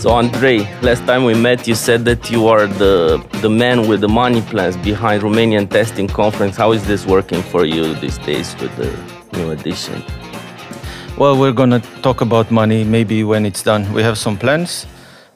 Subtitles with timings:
[0.00, 4.00] So Andrei, last time we met, you said that you are the the man with
[4.00, 6.56] the money plans behind Romanian Testing Conference.
[6.56, 8.88] How is this working for you these days with the
[9.36, 10.02] new edition?
[11.18, 13.92] Well, we're gonna talk about money maybe when it's done.
[13.92, 14.86] We have some plans.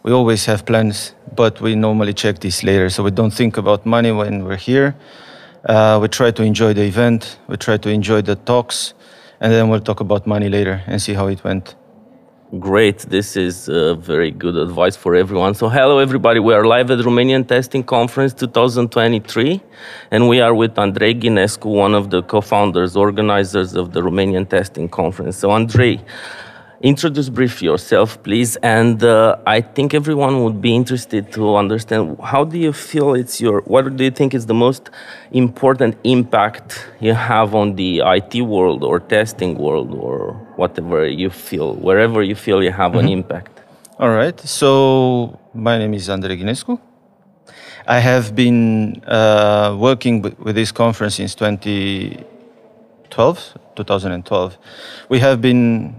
[0.02, 2.88] We always have plans, but we normally check this later.
[2.88, 4.94] So we don't think about money when we're here.
[5.68, 7.38] Uh, we try to enjoy the event.
[7.48, 8.94] We try to enjoy the talks,
[9.40, 11.74] and then we'll talk about money later and see how it went.
[12.52, 12.98] Great.
[12.98, 15.54] This is uh, very good advice for everyone.
[15.54, 16.38] So, hello, everybody.
[16.40, 19.60] We are live at Romanian Testing Conference 2023,
[20.10, 24.46] and we are with Andrei Ghinescu, one of the co founders, organizers of the Romanian
[24.46, 25.38] Testing Conference.
[25.38, 26.00] So, Andrei,
[26.82, 28.56] introduce briefly yourself, please.
[28.56, 33.40] And uh, I think everyone would be interested to understand how do you feel it's
[33.40, 34.90] your, what do you think is the most
[35.32, 41.74] important impact you have on the IT world or testing world or whatever you feel,
[41.74, 42.98] wherever you feel you have mm -hmm.
[42.98, 43.18] an mm-hmm.
[43.18, 43.62] impact?
[43.98, 44.40] All right.
[44.40, 46.78] So my name is Andrei Ghinescu.
[47.86, 54.58] I have been uh, working with this conference since 2012, 2012.
[55.08, 55.94] We have been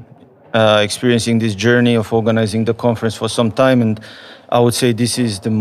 [0.54, 4.00] uh, experiencing this journey of organizing the conference for some time, and
[4.50, 5.52] I would say this is the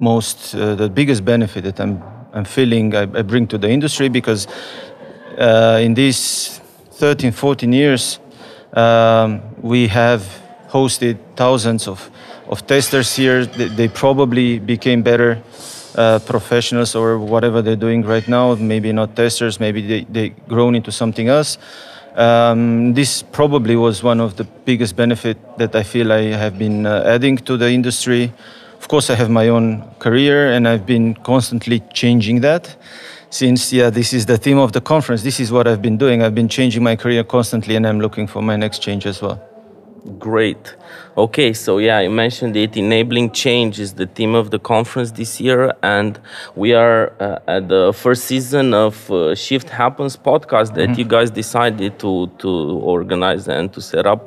[0.00, 4.08] most, uh, the biggest benefit that I'm, I'm feeling I, I bring to the industry
[4.08, 4.46] because
[5.38, 6.60] uh, in these
[7.02, 8.20] 13, 14 years,
[8.74, 10.22] um, we have
[10.68, 12.08] hosted thousands of,
[12.46, 13.44] of testers here.
[13.44, 15.42] They, they probably became better
[15.96, 18.54] uh, professionals or whatever they're doing right now.
[18.54, 21.58] Maybe not testers, maybe they, they grown into something else.
[22.14, 26.86] Um, this probably was one of the biggest benefit that I feel I have been
[26.86, 28.32] uh, adding to the industry.
[28.78, 32.76] Of course, I have my own career and I've been constantly changing that.
[33.32, 36.22] Since, yeah, this is the theme of the conference, this is what I've been doing.
[36.22, 39.51] I've been changing my career constantly and I'm looking for my next change as well.
[40.18, 40.74] Great.
[41.16, 42.76] Okay, so yeah, you mentioned it.
[42.76, 46.18] Enabling change is the theme of the conference this year, and
[46.56, 50.98] we are uh, at the first season of uh, Shift Happens podcast that mm -hmm.
[50.98, 52.50] you guys decided to to
[52.94, 54.20] organize and to set up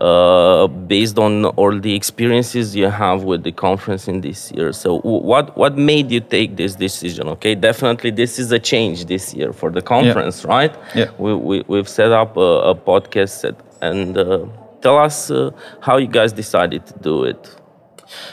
[0.00, 4.72] uh, based on all the experiences you have with the conference in this year.
[4.72, 5.00] So,
[5.32, 7.28] what what made you take this decision?
[7.28, 10.56] Okay, definitely this is a change this year for the conference, yeah.
[10.56, 10.74] right?
[10.94, 11.10] Yeah.
[11.18, 14.46] We, we we've set up a, a podcast and uh,
[14.80, 17.56] tell us uh, how you guys decided to do it.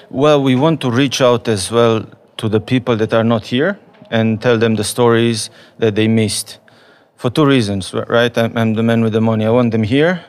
[0.10, 2.06] Well, we want to reach out as well
[2.38, 5.50] to the people that are not here and tell them the stories
[5.80, 6.60] that they missed
[7.16, 8.36] for two reasons, right?
[8.38, 9.46] I'm, the man with the money.
[9.46, 10.24] I want them here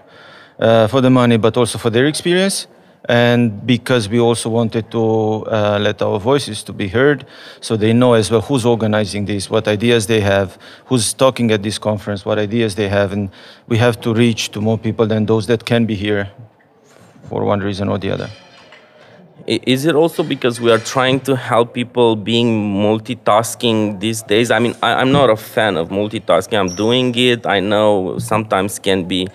[0.59, 2.67] uh, for the money, but also for their experience
[3.05, 7.25] and because we also wanted to uh, let our voices to be heard
[7.61, 11.63] so they know as well who's organizing this what ideas they have who's talking at
[11.63, 13.13] this conference what ideas they have.
[13.13, 13.31] And
[13.69, 16.31] we have to reach to more people than those that can be here
[17.29, 18.31] for one reason or the other
[19.47, 24.51] is it also because we are trying to help people being multitasking these days?
[24.51, 26.59] I mean I, am not a fan of multitasking.
[26.59, 27.47] I'm doing it.
[27.47, 29.29] I know sometimes can be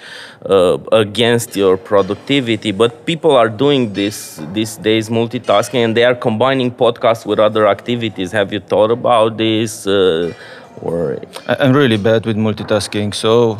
[0.46, 6.16] uh, against your productivity but people are doing this these days multitasking and they are
[6.16, 8.32] combining podcasts with other activities.
[8.32, 10.34] Have you thought about this uh,
[10.82, 11.20] or?
[11.48, 13.58] I'm really bad with multitasking so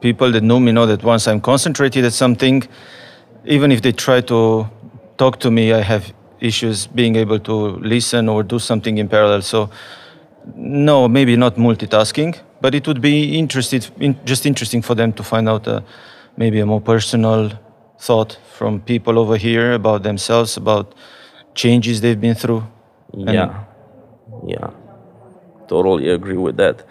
[0.00, 2.62] people that know me know that once i'm concentrated at something
[3.46, 4.68] even if they try to
[5.16, 9.42] talk to me, I have issues being able to listen or do something in parallel.
[9.42, 9.70] So,
[10.54, 15.22] no, maybe not multitasking, but it would be interested, in, just interesting for them to
[15.22, 15.80] find out uh,
[16.36, 17.50] maybe a more personal
[17.98, 20.94] thought from people over here about themselves, about
[21.54, 22.64] changes they've been through.
[23.14, 23.64] Yeah,
[24.46, 24.70] yeah,
[25.68, 26.84] totally agree with that.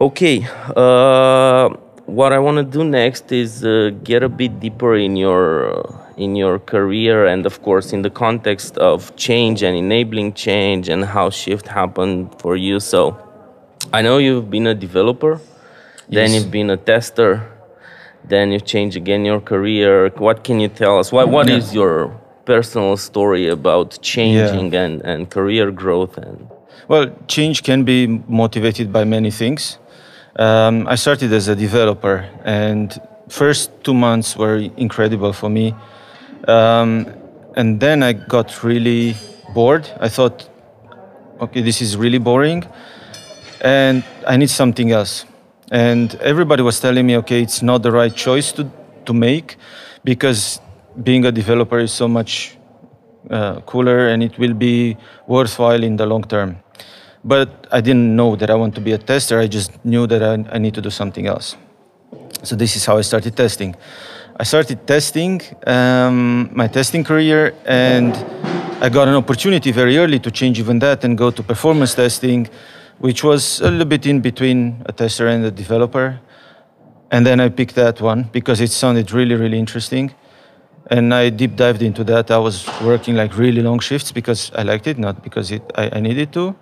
[0.00, 0.46] Okay.
[0.76, 1.70] Uh,
[2.10, 5.96] what I want to do next is uh, get a bit deeper in your uh,
[6.16, 11.04] in your career and of course in the context of change and enabling change and
[11.04, 12.80] how shift happened for you.
[12.80, 13.16] So
[13.92, 15.40] I know you've been a developer,
[16.08, 16.18] yes.
[16.18, 17.50] then you've been a tester,
[18.24, 20.10] then you've changed again your career.
[20.16, 21.12] What can you tell us?
[21.12, 21.56] What what yeah.
[21.56, 24.82] is your personal story about changing yeah.
[24.84, 26.50] and, and career growth and
[26.88, 29.78] well change can be motivated by many things
[30.36, 35.74] um, I started as a developer, and first two months were incredible for me.
[36.48, 37.06] Um,
[37.56, 39.16] and then I got really
[39.54, 39.88] bored.
[40.00, 40.48] I thought,
[41.40, 42.64] okay, this is really boring,
[43.60, 45.24] and I need something else.
[45.70, 48.70] And everybody was telling me, okay, it's not the right choice to
[49.06, 49.56] to make,
[50.04, 50.60] because
[51.02, 52.56] being a developer is so much
[53.30, 56.56] uh, cooler, and it will be worthwhile in the long term.
[57.22, 59.38] But I didn't know that I want to be a tester.
[59.38, 61.56] I just knew that I, I need to do something else.
[62.42, 63.76] So this is how I started testing.
[64.38, 68.14] I started testing um, my testing career, and
[68.82, 72.48] I got an opportunity very early to change even that and go to performance testing,
[72.98, 76.18] which was a little bit in between a tester and a developer.
[77.10, 80.14] And then I picked that one because it sounded really, really interesting.
[80.86, 82.30] And I deep dived into that.
[82.30, 85.90] I was working like really long shifts because I liked it, not because it, I,
[85.96, 86.56] I needed to.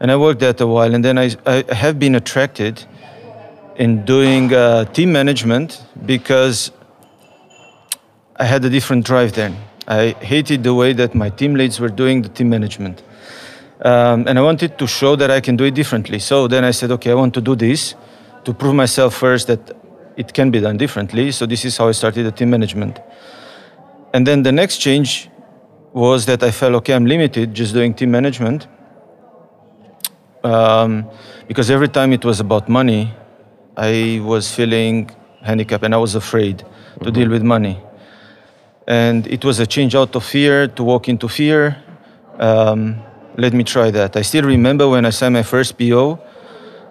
[0.00, 0.94] And I worked that a while.
[0.94, 2.84] And then I, I have been attracted
[3.76, 6.72] in doing uh, team management because
[8.36, 9.56] I had a different drive then.
[9.86, 13.02] I hated the way that my team leads were doing the team management.
[13.82, 16.18] Um, and I wanted to show that I can do it differently.
[16.18, 17.94] So then I said, okay, I want to do this
[18.44, 19.76] to prove myself first that
[20.16, 21.30] it can be done differently.
[21.32, 22.98] So this is how I started the team management.
[24.12, 25.28] And then the next change
[25.92, 28.66] was that I felt, okay, I'm limited just doing team management.
[30.42, 31.08] Um,
[31.46, 33.12] because every time it was about money,
[33.76, 35.10] I was feeling
[35.42, 37.12] handicapped and I was afraid to mm-hmm.
[37.12, 37.80] deal with money.
[38.86, 41.76] And it was a change out of fear to walk into fear.
[42.38, 43.02] Um,
[43.36, 44.16] let me try that.
[44.16, 46.18] I still remember when I signed my first PO,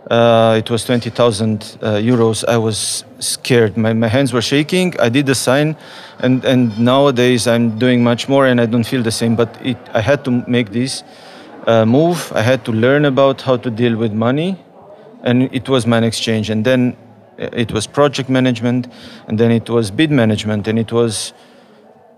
[0.09, 2.43] uh, it was 20,000 uh, euros.
[2.47, 3.77] I was scared.
[3.77, 4.99] My, my hands were shaking.
[4.99, 5.75] I did the sign,
[6.19, 9.35] and, and nowadays I'm doing much more and I don't feel the same.
[9.35, 11.03] But it, I had to make this
[11.67, 12.31] uh, move.
[12.33, 14.57] I had to learn about how to deal with money,
[15.23, 16.49] and it was man exchange.
[16.49, 16.95] And then
[17.39, 18.87] uh, it was project management,
[19.27, 21.33] and then it was bid management, and it was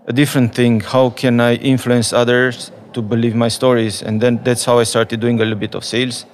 [0.06, 0.80] a different thing.
[0.80, 4.02] How can I influence others to believe my stories?
[4.02, 6.26] And then that's how I started doing a little bit of sales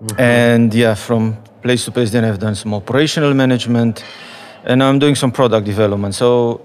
[0.00, 0.20] Mm-hmm.
[0.20, 4.02] And yeah, from place to place, then I've done some operational management,
[4.64, 6.14] and I'm doing some product development.
[6.14, 6.62] So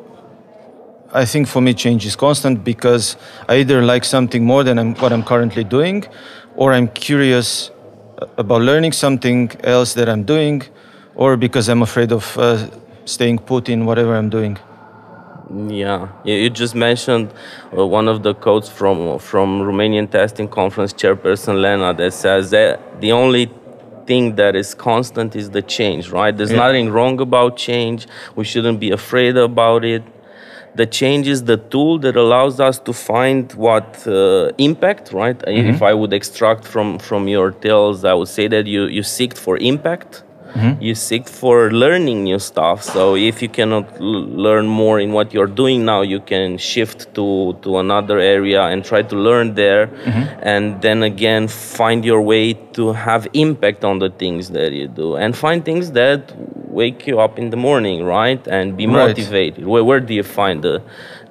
[1.16, 3.16] I think for me, change is constant because
[3.48, 6.04] I either like something more than I'm, what I'm currently doing,
[6.56, 7.72] or I'm curious
[8.38, 10.64] about learning something else that I'm doing,
[11.16, 12.68] or because I'm afraid of uh,
[13.06, 14.60] staying put in whatever I'm doing.
[15.70, 17.32] Yeah, you just mentioned
[17.78, 23.00] uh, one of the quotes from from Romanian Testing Conference chairperson Lena that says that
[23.00, 23.50] the only
[24.08, 26.36] thing that is constant is the change, right?
[26.36, 26.66] There's yeah.
[26.66, 28.08] nothing wrong about change.
[28.36, 30.04] We shouldn't be afraid about it.
[30.76, 35.40] The change is the tool that allows us to find what uh, impact, right?
[35.40, 35.70] Mm-hmm.
[35.70, 39.36] If I would extract from from your tales, I would say that you you seek
[39.38, 40.25] for impact
[40.56, 40.82] mm-hmm.
[40.82, 45.34] you seek for learning new stuff so if you cannot l- learn more in what
[45.34, 49.88] you're doing now you can shift to to another area and try to learn there
[49.88, 50.40] mm-hmm.
[50.42, 55.16] and then again find your way to have impact on the things that you do
[55.16, 56.34] and find things that
[56.68, 59.08] wake you up in the morning right and be right.
[59.08, 60.82] motivated where, where do you find the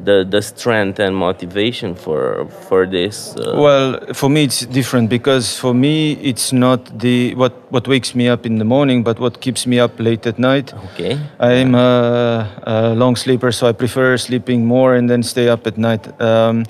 [0.00, 3.34] the the strength and motivation for for this?
[3.36, 3.54] Uh...
[3.56, 8.28] Well, for me it's different because for me it's not the what what wakes me
[8.28, 10.72] up in the morning, but what keeps me up late at night.
[10.92, 11.18] Okay.
[11.38, 15.78] I'm a, a long sleeper, so I prefer sleeping more and then stay up at
[15.78, 16.20] night.
[16.20, 16.64] Um,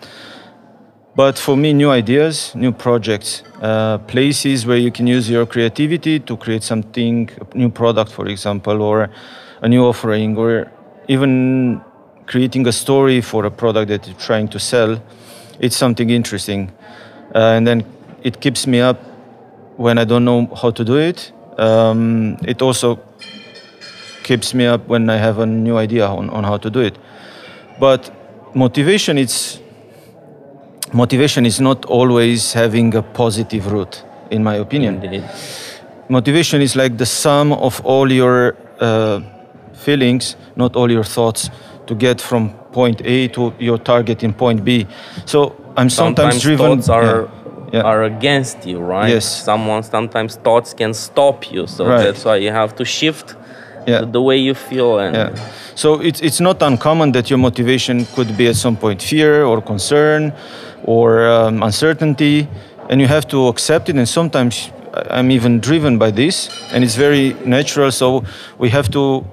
[1.16, 6.18] but for me, new ideas, new projects, uh, places where you can use your creativity
[6.18, 9.10] to create something, a new product, for example, or
[9.62, 10.72] a new offering, or
[11.06, 11.80] even
[12.26, 15.02] creating a story for a product that you're trying to sell,
[15.60, 16.72] it's something interesting.
[17.34, 17.84] Uh, and then
[18.22, 19.02] it keeps me up
[19.76, 21.32] when I don't know how to do it.
[21.58, 22.98] Um, it also
[24.22, 26.98] keeps me up when I have a new idea on, on how to do it.
[27.78, 28.10] But
[28.54, 29.60] motivation is
[30.92, 35.02] motivation is not always having a positive root, in my opinion.
[35.02, 35.24] Indeed.
[36.08, 39.20] Motivation is like the sum of all your uh,
[39.72, 41.50] feelings, not all your thoughts
[41.86, 44.86] to get from point A to your target in point B.
[45.26, 46.82] So I'm sometimes, sometimes driven.
[46.82, 47.28] Thoughts are
[47.72, 47.82] yeah.
[47.82, 49.10] Are against you, right?
[49.10, 49.44] Yes.
[49.44, 52.04] Someone sometimes thoughts can stop you, so right.
[52.04, 53.34] that's why you have to shift
[53.86, 54.00] yeah.
[54.00, 55.00] the, the, way you feel.
[55.00, 55.50] And yeah.
[55.74, 59.60] So it's it's not uncommon that your motivation could be at some point fear or
[59.60, 60.32] concern
[60.84, 62.46] or um, uncertainty,
[62.88, 63.96] and you have to accept it.
[63.96, 64.70] And sometimes
[65.10, 67.90] I'm even driven by this, and it's very natural.
[67.90, 68.24] So
[68.58, 69.24] we have to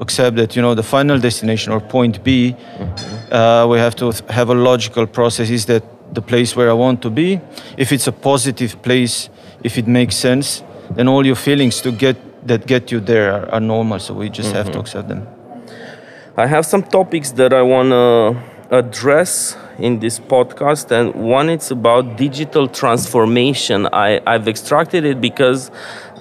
[0.00, 3.32] accept that you know the final destination or point B, mm-hmm.
[3.32, 5.50] uh, we have to have a logical process.
[5.50, 7.40] Is that the place where I want to be?
[7.76, 9.28] If it's a positive place,
[9.62, 12.16] if it makes sense, then all your feelings to get
[12.46, 13.98] that get you there are, are normal.
[13.98, 14.56] So we just mm-hmm.
[14.56, 14.80] have to mm-hmm.
[14.80, 15.26] accept them.
[16.36, 21.70] I have some topics that I want to address in this podcast and one it's
[21.70, 25.72] about digital transformation I, i've extracted it because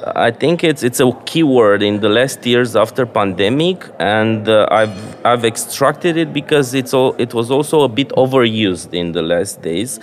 [0.05, 5.25] I think it's it's a keyword in the last years after pandemic, and uh, I've
[5.25, 9.61] I've extracted it because it's all it was also a bit overused in the last
[9.61, 9.99] days.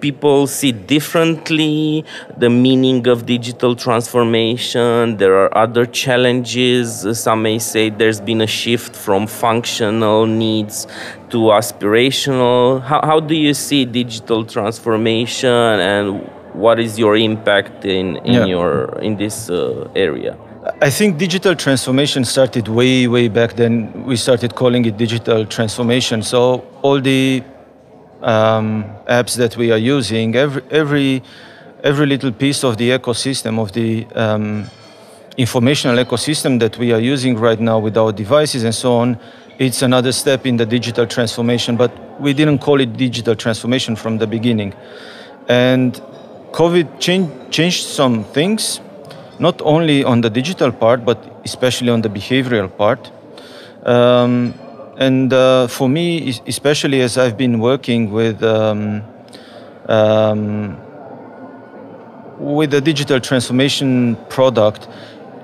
[0.00, 2.04] people see differently
[2.36, 5.16] the meaning of digital transformation.
[5.18, 7.06] There are other challenges.
[7.18, 10.86] Some may say there's been a shift from functional needs
[11.30, 12.82] to aspirational.
[12.82, 18.44] How, how do you see digital transformation and what is your impact in, in yeah.
[18.46, 20.36] your in this uh, area?
[20.82, 24.04] I think digital transformation started way, way back then.
[24.04, 26.22] We started calling it digital transformation.
[26.22, 27.42] So all the
[28.20, 31.22] um, apps that we are using, every, every,
[31.82, 34.66] every little piece of the ecosystem, of the um,
[35.38, 39.18] informational ecosystem that we are using right now with our devices and so on,
[39.58, 41.76] it's another step in the digital transformation.
[41.76, 44.74] But we didn't call it digital transformation from the beginning.
[45.48, 46.00] And
[46.52, 48.80] COVID change, changed some things
[49.38, 53.10] not only on the digital part, but especially on the behavioral part.
[53.84, 54.54] Um,
[54.98, 59.02] and uh, for me, especially as I've been working with um,
[59.88, 60.76] um,
[62.38, 64.88] with the digital transformation product,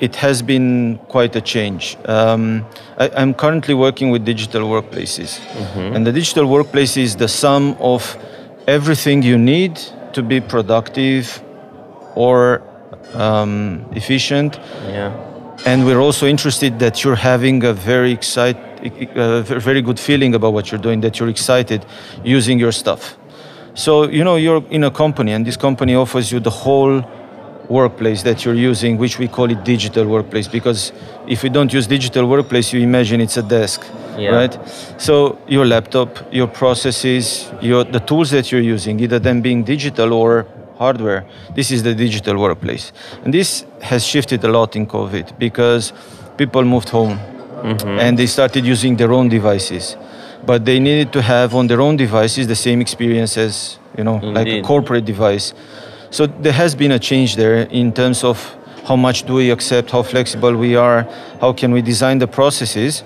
[0.00, 1.96] it has been quite a change.
[2.04, 2.66] Um,
[2.98, 5.96] I, am currently working with digital workplaces, mm-hmm.
[5.96, 8.18] and the digital workplace is the sum of
[8.66, 9.80] everything you need
[10.16, 11.42] to be productive
[12.14, 12.62] or
[13.12, 14.58] um, efficient.
[14.88, 15.12] Yeah.
[15.66, 18.62] And we're also interested that you're having a very excited,
[19.14, 21.02] uh, very good feeling about what you're doing.
[21.02, 21.84] That you're excited
[22.24, 23.16] using your stuff.
[23.74, 27.02] So you know you're in a company, and this company offers you the whole
[27.68, 30.48] workplace that you're using, which we call it digital workplace.
[30.48, 30.92] Because
[31.26, 33.80] if you don't use digital workplace, you imagine it's a desk,
[34.18, 34.30] yeah.
[34.30, 34.58] right?
[34.98, 40.12] So your laptop, your processes, your the tools that you're using, either them being digital
[40.12, 40.46] or
[40.78, 41.24] hardware.
[41.54, 42.92] This is the digital workplace.
[43.24, 45.92] And this has shifted a lot in COVID because
[46.36, 47.98] people moved home mm-hmm.
[47.98, 49.96] and they started using their own devices.
[50.44, 54.16] But they needed to have on their own devices the same experience as, you know,
[54.16, 54.34] Indeed.
[54.34, 55.54] like a corporate device.
[56.10, 59.90] So there has been a change there in terms of how much do we accept,
[59.90, 61.02] how flexible we are,
[61.40, 63.02] how can we design the processes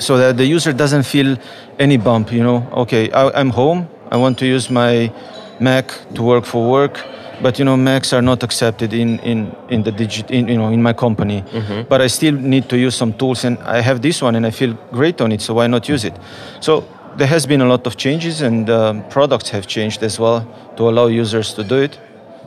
[0.00, 1.36] so that the user doesn't feel
[1.78, 5.12] any bump, you know, okay, I, I'm home, I want to use my
[5.60, 7.00] Mac to work for work.
[7.42, 10.68] But you know, Macs are not accepted in in in the digit in you know
[10.68, 11.42] in my company.
[11.42, 11.88] Mm-hmm.
[11.88, 14.50] But I still need to use some tools, and I have this one, and I
[14.50, 15.40] feel great on it.
[15.40, 16.14] So why not use it?
[16.60, 16.84] So
[17.16, 20.88] there has been a lot of changes, and um, products have changed as well to
[20.88, 21.98] allow users to do it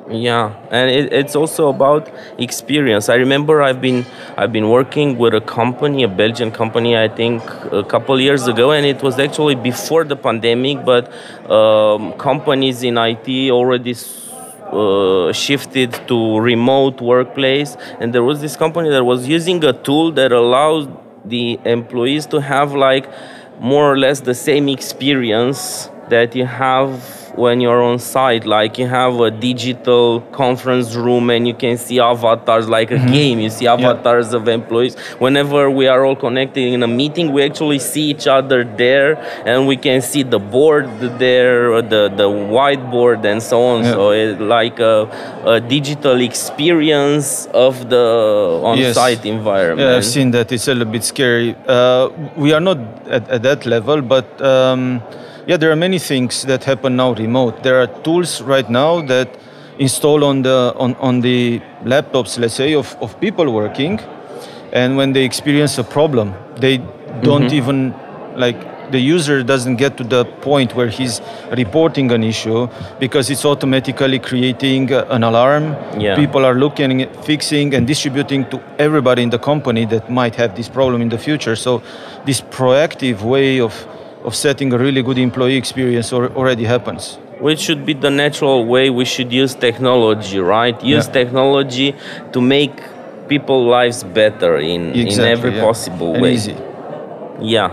[0.09, 3.09] yeah and it, it's also about experience.
[3.09, 4.05] I remember i've been
[4.37, 7.41] i've been working with a company a belgian company i think
[7.71, 11.11] a couple years ago and it was actually before the pandemic but
[11.49, 13.95] um, companies in it already
[14.71, 20.11] uh, shifted to remote workplace and there was this company that was using a tool
[20.11, 20.89] that allowed
[21.29, 23.09] the employees to have like
[23.59, 28.87] more or less the same experience that you have when you're on site like you
[28.87, 33.11] have a digital conference room and you can see avatars like a mm-hmm.
[33.11, 34.37] game you see avatars yeah.
[34.37, 38.63] of employees whenever we are all connected in a meeting we actually see each other
[38.63, 39.17] there
[39.47, 43.91] and we can see the board there the the whiteboard and so on yeah.
[43.91, 45.09] so it's like a,
[45.45, 49.25] a, digital experience of the on-site yes.
[49.25, 53.27] environment yeah i've seen that it's a little bit scary uh, we are not at,
[53.29, 55.01] at that level but um,
[55.47, 57.63] yeah, there are many things that happen now remote.
[57.63, 59.37] There are tools right now that
[59.79, 63.99] install on the on, on the laptops, let's say, of, of people working,
[64.71, 66.77] and when they experience a problem, they
[67.21, 67.55] don't mm-hmm.
[67.55, 67.93] even
[68.35, 71.21] like the user doesn't get to the point where he's
[71.57, 72.67] reporting an issue
[72.99, 75.75] because it's automatically creating an alarm.
[75.99, 76.15] Yeah.
[76.15, 80.55] People are looking at fixing and distributing to everybody in the company that might have
[80.55, 81.55] this problem in the future.
[81.55, 81.81] So
[82.25, 83.73] this proactive way of
[84.23, 88.89] of setting a really good employee experience already happens which should be the natural way
[88.89, 91.13] we should use technology right use yeah.
[91.13, 91.95] technology
[92.31, 92.71] to make
[93.27, 95.61] people lives better in, exactly, in every yeah.
[95.61, 96.55] possible way easy.
[97.41, 97.69] yeah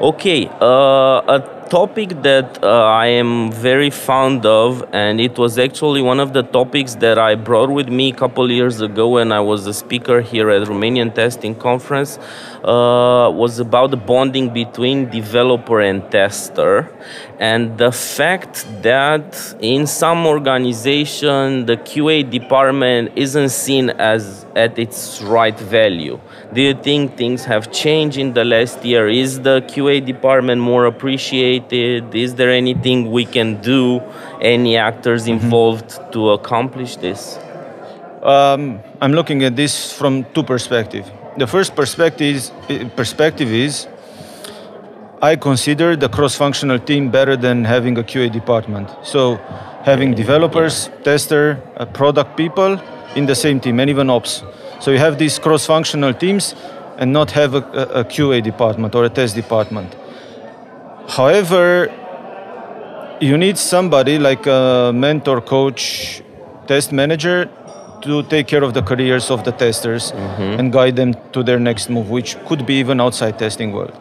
[0.00, 6.20] okay uh, topic that uh, I am very fond of, and it was actually one
[6.20, 9.66] of the topics that I brought with me a couple years ago when I was
[9.66, 12.18] a speaker here at Romanian Testing Conference,
[12.62, 16.90] uh, was about the bonding between developer and tester,
[17.38, 25.22] and the fact that in some organization the QA department isn't seen as at its
[25.22, 26.20] right value.
[26.52, 29.08] Do you think things have changed in the last year?
[29.08, 31.61] Is the QA department more appreciated?
[31.70, 34.00] Is there anything we can do,
[34.40, 35.44] any actors mm-hmm.
[35.44, 36.10] involved mm-hmm.
[36.12, 37.38] to accomplish this?
[38.22, 41.10] Um, I'm looking at this from two perspectives.
[41.36, 42.52] The first perspective is,
[42.94, 43.88] perspective is
[45.20, 48.90] I consider the cross-functional team better than having a QA department.
[49.04, 49.36] So
[49.84, 52.80] having developers, tester, uh, product people
[53.14, 54.42] in the same team, and even ops.
[54.80, 56.54] So you have these cross-functional teams
[56.96, 57.62] and not have a,
[58.00, 59.94] a QA department or a test department.
[61.16, 61.92] However,
[63.20, 66.22] you need somebody like a mentor, coach,
[66.66, 67.50] test manager
[68.00, 70.58] to take care of the careers of the testers mm-hmm.
[70.58, 73.92] and guide them to their next move, which could be even outside testing world.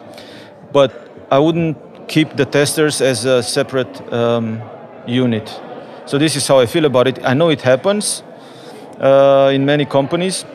[0.72, 0.91] But
[1.30, 1.77] I wouldn't
[2.08, 4.62] keep the testers as a separate um,
[5.06, 5.50] unit.
[6.06, 7.20] So this is how I feel about it.
[7.25, 8.24] I know it happens
[9.01, 10.46] uh, in many companies,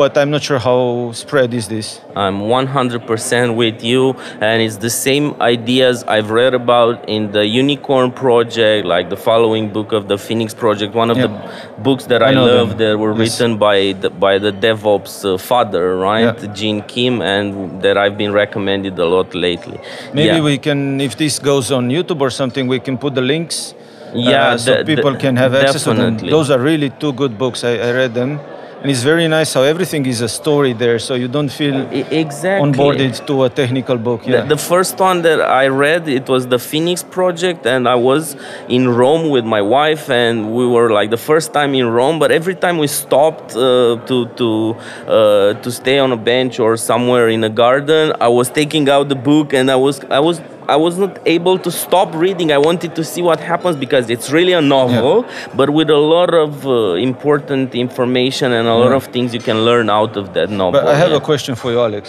[0.00, 2.00] but I'm not sure how spread is this.
[2.16, 8.10] I'm 100% with you, and it's the same ideas I've read about in the Unicorn
[8.10, 10.94] Project, like the following book of the Phoenix Project.
[10.94, 11.26] One of yeah.
[11.26, 12.78] the books that I, I love them.
[12.78, 13.20] that were yes.
[13.20, 16.54] written by the, by the DevOps uh, father, right, yeah.
[16.54, 19.78] Gene Kim, and that I've been recommended a lot lately.
[20.14, 20.40] Maybe yeah.
[20.40, 23.74] we can, if this goes on YouTube or something, we can put the links.
[24.14, 26.16] Yeah, uh, so the, people the, can have access definitely.
[26.16, 26.30] to them.
[26.30, 27.64] Those are really two good books.
[27.64, 28.40] I, I read them
[28.80, 31.76] and it's very nice how everything is a story there so you don't feel
[32.10, 34.40] exactly onboarded to a technical book yeah.
[34.40, 38.36] the, the, first one that i read it was the phoenix project and i was
[38.68, 42.30] in rome with my wife and we were like the first time in rome but
[42.30, 44.74] every time we stopped uh, to to
[45.06, 49.08] uh, to stay on a bench or somewhere in a garden i was taking out
[49.08, 52.52] the book and i was i was I was not able to stop reading.
[52.52, 55.56] I wanted to see what happens because it's really a novel, yeah.
[55.56, 59.64] but with a lot of uh, important information and a lot of things you can
[59.64, 60.80] learn out of that novel.
[60.80, 61.16] But I have yeah.
[61.16, 62.04] a question for you, Alex.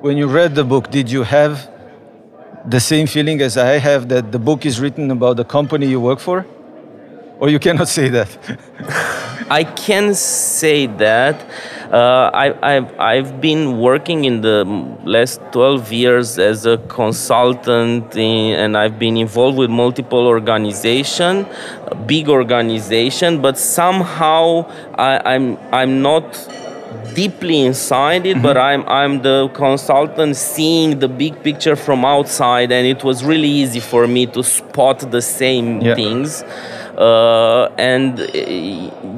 [0.00, 1.70] When you read the book, did you have
[2.74, 6.00] the same feeling as I have that the book is written about the company you
[6.00, 6.44] work for?
[7.38, 8.30] Or you cannot say that?
[9.50, 11.46] I can say that.
[11.92, 14.64] Uh, I, have I've been working in the
[15.04, 21.46] last 12 years as a consultant in, and I've been involved with multiple organization,
[22.06, 26.24] big organization, but somehow I, I'm, I'm not
[27.14, 28.42] deeply inside it, mm-hmm.
[28.42, 33.48] but I'm I'm the consultant seeing the big picture from outside, and it was really
[33.48, 35.94] easy for me to spot the same yeah.
[35.94, 36.44] things.
[36.96, 38.26] Uh, and uh,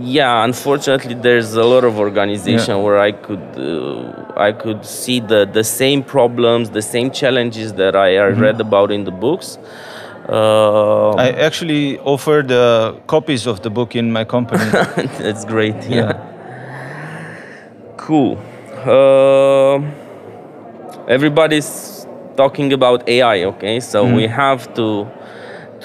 [0.01, 2.83] yeah, unfortunately, there's a lot of organization yeah.
[2.83, 7.95] where I could uh, I could see the the same problems, the same challenges that
[7.95, 8.41] I mm-hmm.
[8.41, 9.59] read about in the books.
[10.29, 14.65] Uh, I actually offered uh, copies of the book in my company.
[15.19, 15.77] That's great.
[15.85, 15.97] Yeah.
[15.97, 16.33] yeah.
[17.97, 18.39] Cool.
[18.87, 19.81] Uh,
[21.09, 23.45] everybody's talking about AI.
[23.45, 24.17] Okay, so mm-hmm.
[24.17, 25.07] we have to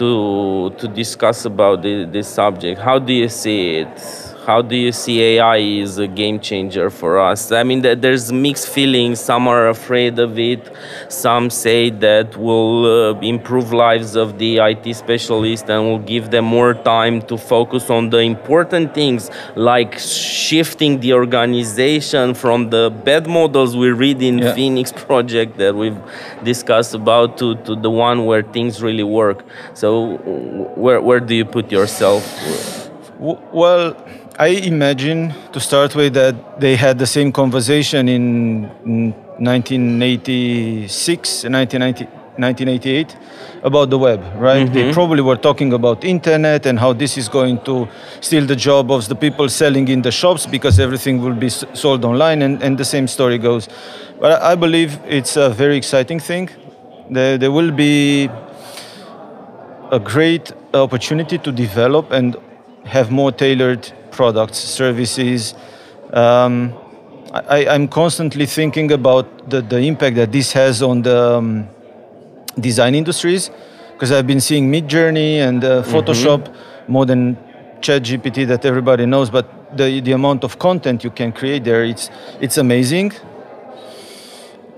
[0.01, 2.81] to to discuss about the, this subject.
[2.81, 4.20] How do you see it?
[4.45, 7.51] How do you see AI is a game changer for us?
[7.51, 9.19] I mean, there's mixed feelings.
[9.19, 10.73] Some are afraid of it.
[11.09, 16.45] Some say that will uh, improve lives of the IT specialist and will give them
[16.45, 23.27] more time to focus on the important things, like shifting the organization from the bad
[23.27, 24.55] models we read in yeah.
[24.55, 26.01] Phoenix project that we've
[26.43, 29.45] discussed about to, to the one where things really work.
[29.75, 30.17] So,
[30.75, 32.23] where where do you put yourself?
[33.19, 33.95] Well
[34.41, 38.63] I imagine to start with that they had the same conversation in
[39.37, 43.17] 1986 1988
[43.61, 44.65] about the web, right?
[44.65, 44.73] Mm-hmm.
[44.73, 47.87] They probably were talking about internet and how this is going to
[48.19, 52.03] steal the job of the people selling in the shops because everything will be sold
[52.03, 53.69] online, and, and the same story goes.
[54.19, 56.49] But I believe it's a very exciting thing.
[57.11, 58.27] There, there will be
[59.91, 62.35] a great opportunity to develop and
[62.85, 65.53] have more tailored products, services.
[66.13, 66.73] Um,
[67.33, 71.69] I, am constantly thinking about the, the impact that this has on the um,
[72.59, 73.49] design industries
[73.93, 75.95] because I've been seeing Midjourney and uh, mm-hmm.
[75.95, 76.91] Photoshop mm-hmm.
[76.91, 77.37] more than
[77.79, 82.09] ChatGPT that everybody knows, but the, the amount of content you can create there, it's,
[82.41, 83.13] it's amazing.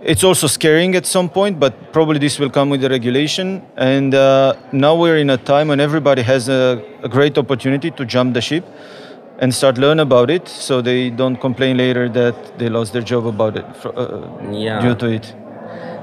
[0.04, 3.66] It's also scaring at some point, but probably this will come with the regulation.
[3.78, 8.06] And uh, now we're in a time when everybody has a, a great opportunity to
[8.06, 8.66] jump the ship
[9.40, 13.26] and start learn about it so they don't complain later that they lost their job
[13.28, 14.82] about it uh, yeah.
[14.82, 15.34] due to it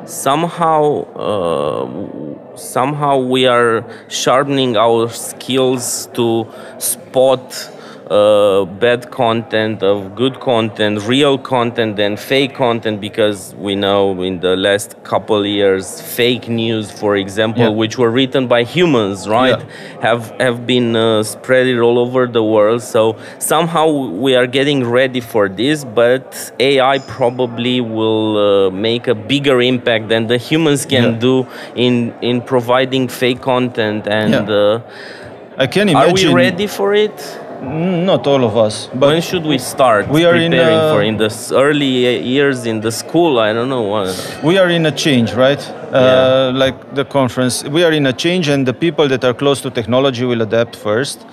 [0.04, 6.46] somehow uh, somehow we are sharpening our skills to
[6.78, 7.70] spot
[8.10, 14.40] uh, bad content, of good content, real content, and fake content because we know in
[14.40, 17.68] the last couple years, fake news, for example, Yeah.
[17.68, 20.00] which were written by humans, right, Yeah.
[20.08, 22.82] have have been uh, spread all over the world.
[22.82, 23.86] So somehow
[24.24, 30.08] we are getting ready for this, but AI probably will uh, make a bigger impact
[30.08, 31.18] than the humans can Yeah.
[31.28, 31.46] do
[31.76, 34.08] in in providing fake content.
[34.08, 34.80] And uh,
[35.64, 36.10] I can imagine.
[36.10, 37.14] are we ready for it?
[37.60, 40.90] Mm, Not all of us, but when should we start we are in preparing a-
[40.90, 41.92] for in the early
[42.34, 44.08] years in the school i don't know what
[44.42, 45.60] we are in a change, right?
[45.92, 46.00] Yeah.
[46.00, 49.60] Uh, like the conference, we are in a change, and the people that are close
[49.62, 51.26] to technology will adapt first.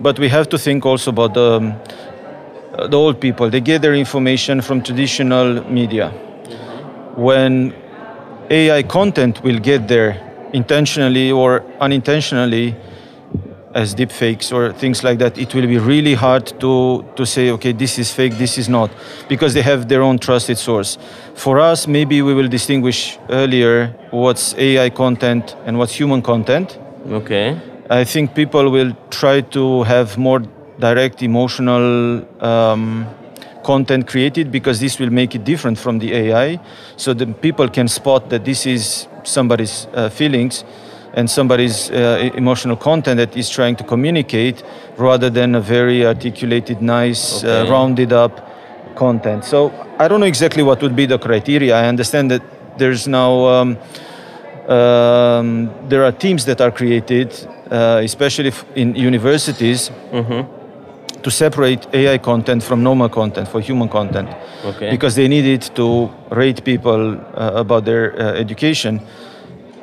[0.00, 1.74] But we have to think also about the, um,
[2.74, 3.50] uh, the old people.
[3.50, 6.08] They get their information from traditional media.
[7.16, 7.72] When
[8.50, 10.12] AI content will get there
[10.52, 12.74] intentionally or unintentionally,
[13.74, 17.72] as deepfakes or things like that, it will be really hard to, to say, okay,
[17.72, 18.90] this is fake, this is not,
[19.28, 20.98] because they have their own trusted source.
[21.34, 26.78] For us, maybe we will distinguish earlier what's AI content and what's human content.
[27.10, 27.58] okay
[27.90, 30.40] I think people will try to have more
[30.78, 33.04] direct emotional um,
[33.64, 36.60] content created because this will make it different from the AI.
[36.96, 40.64] So the people can spot that this is somebody's uh, feelings
[41.20, 44.62] and somebody's uh, emotional content that is trying to communicate
[44.96, 47.60] rather than a very articulated, nice, Okay.
[47.60, 48.32] uh, rounded up
[48.96, 49.44] content.
[49.44, 51.74] So I don't know exactly what would be the criteria.
[51.84, 52.42] I understand that
[52.78, 53.76] there's now um,
[54.68, 57.28] um, there are teams that are created,
[57.70, 59.90] uh, especially in universities,
[61.22, 64.28] to separate AI content from normal content for human content,
[64.64, 69.00] okay because they need it to rate people uh, about their uh, education.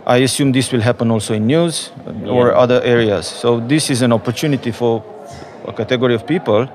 [0.07, 3.27] I assume this will happen also in news uh, or other areas.
[3.27, 5.03] So this is an opportunity for
[5.65, 6.69] a category of people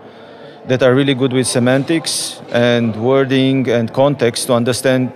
[0.67, 5.13] that are really good with semantics and wording and context to understand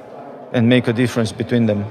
[0.55, 1.85] and make a difference between them.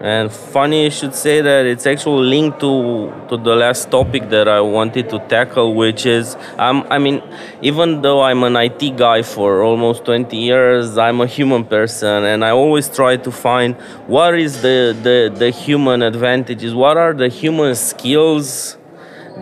[0.00, 4.46] And funny you should say that it's actually linked to to the last topic that
[4.46, 7.22] i wanted to tackle which is um, i mean
[7.62, 12.44] even though i'm an it guy for almost 20 years i'm a human person and
[12.44, 13.74] i always try to find
[14.06, 18.76] what is the the, the human advantages what are the human skills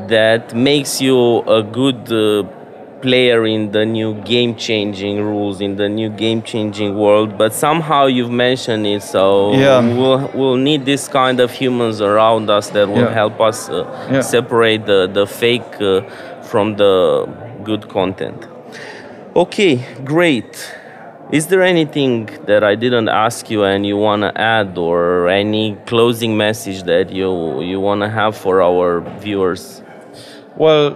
[0.08, 2.48] that makes you a good uh,
[3.04, 8.02] player in the new game changing rules in the new game changing world but somehow
[8.16, 9.80] you've mentioned it so Yeah.
[9.98, 13.20] we'll, we'll need this kind of humans around us that will Yeah.
[13.22, 13.76] help us uh,
[14.10, 14.20] Yeah.
[14.36, 16.00] separate the, the fake uh,
[16.50, 16.94] from the
[17.68, 18.40] good content
[19.44, 19.72] okay
[20.12, 20.52] great
[21.38, 22.14] is there anything
[22.46, 27.06] that I didn't ask you and you want to add or any closing message that
[27.18, 27.30] you
[27.70, 28.88] you want to have for our
[29.24, 29.64] viewers
[30.64, 30.86] Well,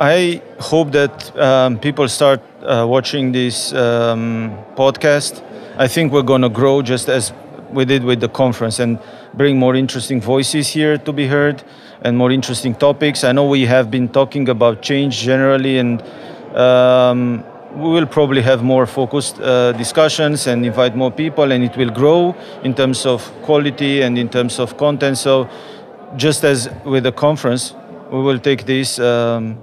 [0.00, 5.42] I hope that um, people start uh, watching this um, podcast.
[5.76, 7.32] I think we're going to grow just as
[7.72, 9.00] we did with the conference and
[9.34, 11.64] bring more interesting voices here to be heard
[12.02, 13.24] and more interesting topics.
[13.24, 16.00] I know we have been talking about change generally, and
[16.54, 17.42] um,
[17.74, 21.90] we will probably have more focused uh, discussions and invite more people, and it will
[21.90, 25.18] grow in terms of quality and in terms of content.
[25.18, 25.48] So,
[26.16, 27.74] just as with the conference,
[28.12, 29.58] we will take this um,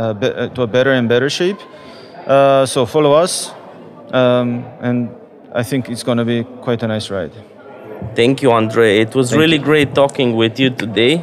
[0.00, 1.60] uh, uh, to a better and better shape.
[2.26, 3.52] Uh, so follow us,
[4.12, 5.10] um, and
[5.52, 7.32] I think it's going to be quite a nice ride.
[8.14, 8.98] Thank you, Andre.
[8.98, 9.70] It was Thank really you.
[9.70, 11.22] great talking with you today.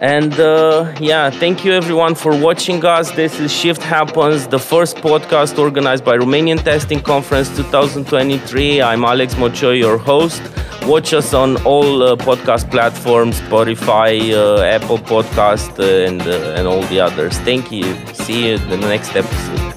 [0.00, 3.12] And uh, yeah, thank you everyone for watching us.
[3.12, 8.82] This is Shift Happens, the first podcast organized by Romanian Testing Conference 2023.
[8.82, 10.42] I'm Alex Mocioi, your host.
[10.86, 16.68] Watch us on all uh, podcast platforms, Spotify, uh, Apple Podcast, uh, and uh, and
[16.68, 17.36] all the others.
[17.38, 17.84] Thank you.
[18.14, 19.75] See you in the next episode.